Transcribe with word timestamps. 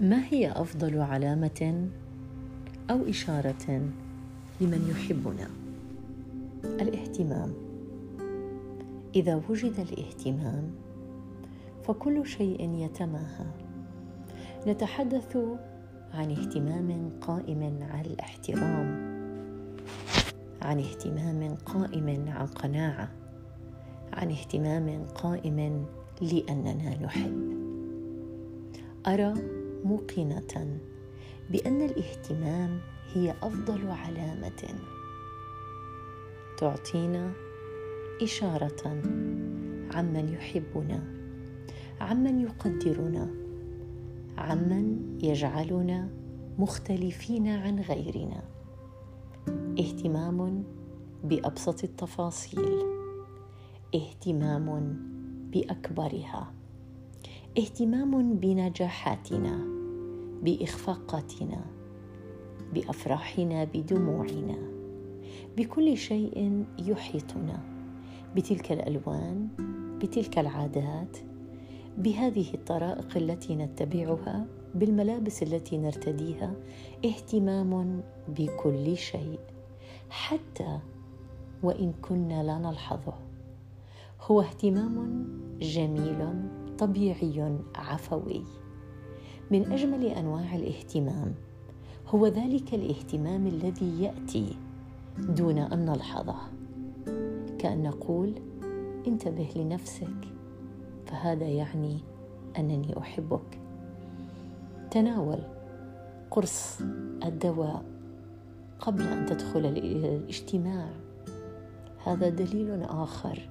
ما 0.00 0.22
هي 0.30 0.52
أفضل 0.52 0.98
علامة 0.98 1.88
أو 2.90 3.08
إشارة 3.08 3.90
لمن 4.60 4.88
يحبنا؟ 4.90 5.50
الاهتمام. 6.64 7.52
إذا 9.14 9.42
وجد 9.48 9.74
الاهتمام 9.78 10.70
فكل 11.84 12.26
شيء 12.26 12.74
يتماهى. 12.74 13.46
نتحدث 14.66 15.36
عن 16.14 16.30
اهتمام 16.30 17.10
قائم 17.20 17.78
على 17.90 18.08
الاحترام 18.08 19.10
عن 20.62 20.78
اهتمام 20.78 21.54
قائم 21.54 22.24
عن 22.28 22.46
قناعه 22.46 23.08
عن 24.12 24.30
اهتمام 24.30 25.04
قائم 25.14 25.86
لأننا 26.20 27.02
نحب. 27.02 27.50
أرى 29.06 29.59
موقنة 29.84 30.80
بأن 31.50 31.82
الاهتمام 31.82 32.80
هي 33.12 33.34
أفضل 33.42 33.88
علامة 33.88 34.80
تعطينا 36.58 37.32
إشارة 38.22 39.02
عمن 39.94 40.28
يحبنا 40.28 41.02
عمن 42.00 42.40
يقدرنا 42.40 43.30
عمن 44.38 45.18
يجعلنا 45.22 46.08
مختلفين 46.58 47.48
عن 47.48 47.80
غيرنا. 47.80 48.42
اهتمام 49.78 50.64
بأبسط 51.24 51.84
التفاصيل. 51.84 52.86
اهتمام 53.94 54.96
بأكبرها. 55.52 56.52
اهتمام 57.58 58.34
بنجاحاتنا. 58.36 59.79
بإخفاقاتنا 60.42 61.64
بأفراحنا 62.74 63.64
بدموعنا 63.64 64.58
بكل 65.56 65.96
شيء 65.96 66.64
يحيطنا 66.78 67.60
بتلك 68.36 68.72
الألوان 68.72 69.48
بتلك 70.02 70.38
العادات 70.38 71.16
بهذه 71.98 72.54
الطرائق 72.54 73.16
التي 73.16 73.56
نتبعها 73.56 74.46
بالملابس 74.74 75.42
التي 75.42 75.78
نرتديها 75.78 76.54
اهتمام 77.04 78.02
بكل 78.28 78.96
شيء. 78.96 79.40
حتى 80.10 80.78
وإن 81.62 81.92
كنا 81.92 82.42
لا 82.42 82.58
نلحظه 82.58 83.14
هو 84.22 84.40
اهتمام 84.40 85.26
جميل 85.60 86.48
طبيعي 86.78 87.58
عفوي. 87.74 88.42
من 89.50 89.72
أجمل 89.72 90.04
أنواع 90.04 90.56
الاهتمام. 90.56 91.34
هو 92.08 92.26
ذلك 92.26 92.74
الاهتمام 92.74 93.46
الذي 93.46 94.02
يأتي 94.02 94.56
دون 95.18 95.58
أن 95.58 95.86
نلحظه. 95.86 96.36
كأن 97.58 97.82
نقول 97.82 98.32
انتبه 99.06 99.48
لنفسك 99.56 100.28
فهذا 101.06 101.44
يعني 101.44 101.98
أنني 102.58 102.98
أحبك. 102.98 103.60
تناول 104.90 105.38
قرص 106.30 106.80
الدواء 107.24 107.84
قبل 108.80 109.02
أن 109.02 109.26
تدخل 109.26 109.66
الاجتماع. 109.66 110.88
هذا 112.04 112.28
دليل 112.28 112.82
آخر 112.82 113.48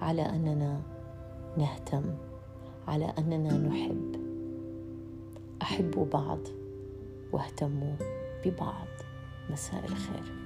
على 0.00 0.22
أننا 0.22 0.80
نهتم 1.58 2.04
على 2.88 3.12
أننا 3.18 3.58
نحب. 3.58 4.21
أحبوا 5.62 6.06
بعض 6.06 6.38
واهتموا 7.32 7.96
ببعض. 8.44 8.88
مساء 9.50 9.84
الخير. 9.84 10.41